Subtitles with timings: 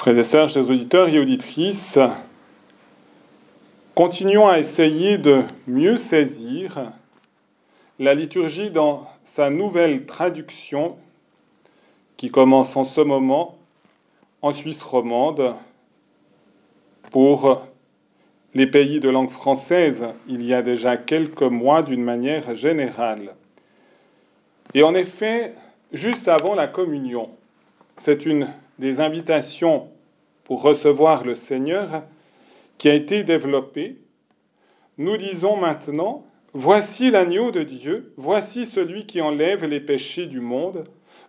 [0.00, 1.98] Frères et sœurs, chers auditeurs et auditrices,
[3.94, 6.90] continuons à essayer de mieux saisir
[7.98, 10.96] la liturgie dans sa nouvelle traduction
[12.16, 13.58] qui commence en ce moment
[14.40, 15.54] en Suisse romande
[17.10, 17.60] pour
[18.54, 23.34] les pays de langue française il y a déjà quelques mois d'une manière générale.
[24.72, 25.52] Et en effet,
[25.92, 27.28] juste avant la communion,
[27.98, 28.48] c'est une
[28.80, 29.88] des invitations
[30.42, 32.02] pour recevoir le Seigneur
[32.78, 33.98] qui a été développée.
[34.98, 40.88] Nous disons maintenant, voici l'agneau de Dieu, voici celui qui enlève les péchés du monde,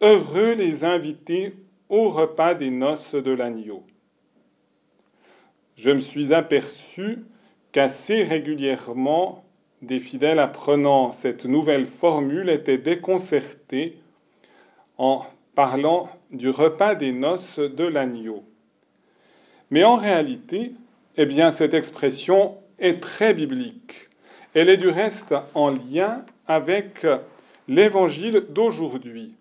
[0.00, 1.54] heureux les invités
[1.90, 3.84] au repas des noces de l'agneau
[5.82, 7.24] je me suis aperçu
[7.72, 9.44] qu'assez régulièrement,
[9.80, 13.98] des fidèles apprenant cette nouvelle formule étaient déconcertés
[14.96, 15.24] en
[15.54, 18.44] parlant du repas des noces de l'agneau.
[19.70, 20.72] Mais en réalité,
[21.16, 24.08] eh cette expression est très biblique.
[24.54, 27.06] Elle est du reste en lien avec
[27.68, 29.34] l'évangile d'aujourd'hui.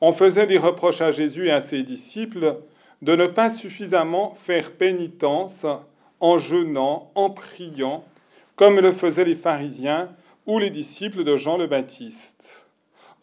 [0.00, 2.56] On faisait des reproches à Jésus et à ses disciples
[3.02, 5.66] de ne pas suffisamment faire pénitence
[6.20, 8.04] en jeûnant, en priant,
[8.56, 10.08] comme le faisaient les pharisiens
[10.46, 12.63] ou les disciples de Jean le Baptiste.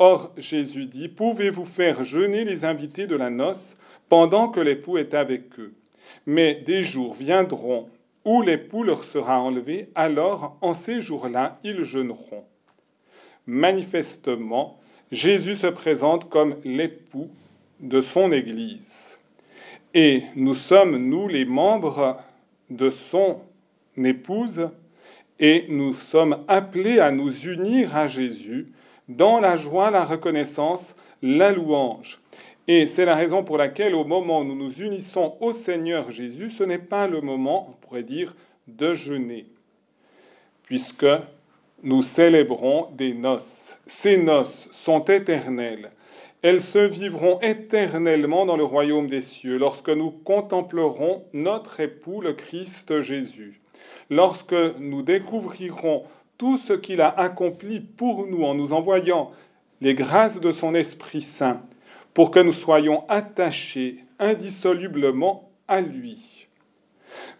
[0.04, 3.78] Or, Jésus dit, Pouvez-vous faire jeûner les invités de la noce
[4.10, 5.76] pendant que l'époux est avec eux?
[6.26, 7.88] Mais des jours viendront
[8.26, 12.44] où l'époux leur sera enlevé, alors en ces jours-là, ils jeûneront.
[13.46, 14.80] Manifestement,
[15.12, 17.30] Jésus se présente comme l'époux
[17.80, 19.20] de son Église.
[19.94, 22.18] Et nous sommes, nous, les membres
[22.72, 23.40] de son
[23.96, 24.68] épouse,
[25.40, 28.74] et nous sommes appelés à nous unir à Jésus
[29.10, 32.20] dans la joie, la reconnaissance, la louange.
[32.68, 36.52] Et c'est la raison pour laquelle au moment où nous nous unissons au Seigneur Jésus,
[36.52, 38.36] ce n'est pas le moment, on pourrait dire,
[38.68, 39.48] de jeûner,
[40.64, 41.08] puisque
[41.84, 43.78] nous célébrons des noces.
[43.88, 45.92] Ces noces sont éternelles
[46.42, 52.34] elles se vivront éternellement dans le royaume des cieux lorsque nous contemplerons notre époux, le
[52.34, 53.62] Christ Jésus,
[54.10, 56.04] lorsque nous découvrirons
[56.42, 59.32] tout ce qu'il a accompli pour nous en nous envoyant
[59.80, 61.62] les grâces de son Esprit Saint,
[62.16, 66.48] pour que nous soyons attachés indissolublement à lui.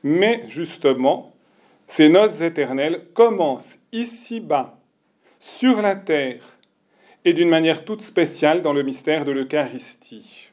[0.04, 1.34] Mais justement,
[1.88, 4.78] ces noces éternelles commencent ici-bas,
[5.40, 6.60] sur la terre,
[7.26, 10.50] et d'une manière toute spéciale dans le mystère de l'Eucharistie,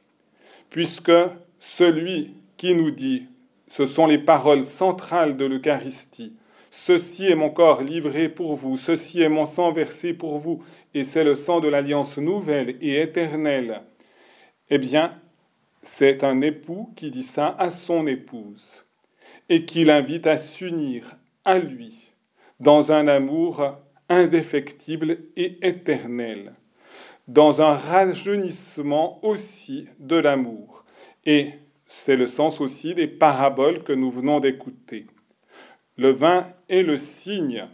[0.71, 1.13] puisque
[1.61, 3.25] celui qui nous dit,
[3.71, 6.33] ce sont les paroles centrales de l'Eucharistie,
[6.71, 10.63] Ceci est mon corps livré pour vous, ceci est mon sang versé pour vous,
[10.95, 13.83] et c'est le sang de l'alliance nouvelle et éternelle.
[14.71, 15.15] Eh bien,
[15.83, 18.85] c'est un époux qui dit ça à son épouse,
[19.49, 22.11] et qui l'invite à s'unir à lui
[22.61, 23.79] dans un amour
[24.09, 26.55] indéfectible et éternel,
[27.29, 30.85] dans un rajeunissement aussi de l'amour.
[31.25, 31.53] Et
[31.87, 35.07] c'est le sens aussi des paraboles que nous venons d'écouter.
[35.97, 37.67] Le vin est le signe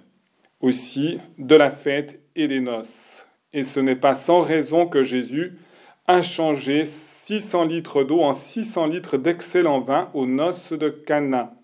[0.60, 3.26] aussi de la fête et des noces.
[3.52, 5.58] Et ce n'est pas sans raison que Jésus
[6.06, 11.54] a changé 600 litres d'eau en 600 litres d'excellent vin aux noces de Cana.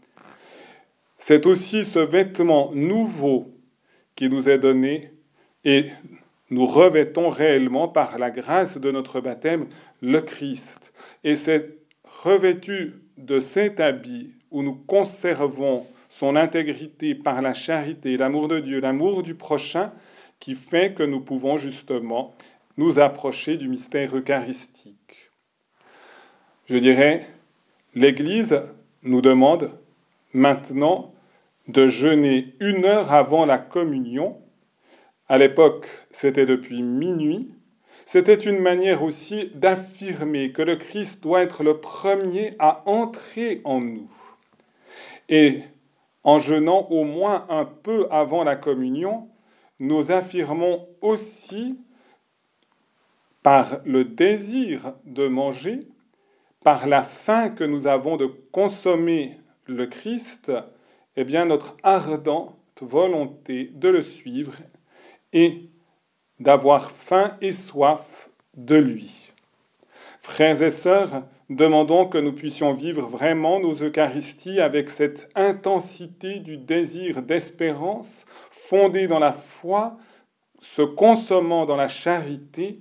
[1.19, 3.54] C'est aussi ce vêtement nouveau
[4.16, 5.12] qui nous est donné
[5.64, 5.86] et
[6.48, 9.66] nous revêtons réellement par la grâce de notre baptême
[10.00, 10.92] le Christ.
[11.24, 18.48] Et c'est revêtu de cet habit où nous conservons son intégrité par la charité, l'amour
[18.48, 19.93] de Dieu, l'amour du prochain,
[20.41, 22.34] qui fait que nous pouvons justement
[22.76, 25.31] nous approcher du mystère eucharistique.
[26.69, 27.26] Je dirais,
[27.94, 28.62] l'Église
[29.03, 29.72] nous demande
[30.32, 31.15] maintenant
[31.69, 34.41] de jeûner une heure avant la communion.
[35.28, 37.50] À l'époque, c'était depuis minuit.
[38.04, 43.81] C'était une manière aussi d'affirmer que le Christ doit être le premier à entrer en
[43.81, 44.11] nous.
[45.29, 45.62] Et
[46.25, 49.28] en jeûnant au moins un peu avant la communion,
[49.78, 51.78] nous affirmons aussi
[53.43, 55.81] par le désir de manger,
[56.62, 60.52] par la faim que nous avons de consommer le Christ,
[61.17, 64.56] eh bien, notre ardente volonté de le suivre
[65.32, 65.70] et
[66.38, 69.32] d'avoir faim et soif de lui.
[70.22, 76.56] Frères et sœurs, demandons que nous puissions vivre vraiment nos Eucharisties avec cette intensité du
[76.56, 78.25] désir d'espérance
[78.69, 79.99] fondée dans la foi,
[80.61, 82.79] se consommant dans la charité,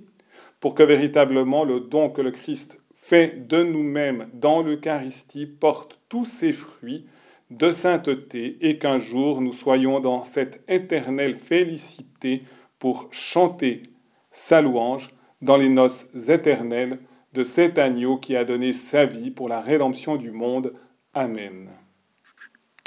[0.60, 6.26] pour que véritablement le don que le Christ fait de nous-mêmes dans l'Eucharistie porte tous
[6.26, 7.06] ses fruits
[7.50, 12.44] de sainteté et qu'un jour nous soyons dans cette éternelle félicité
[12.78, 13.82] pour chanter
[14.30, 15.10] sa louange
[15.42, 17.00] dans les noces éternelles
[17.32, 20.74] de cet agneau qui a donné sa vie pour la rédemption du monde.
[21.14, 21.79] Amen.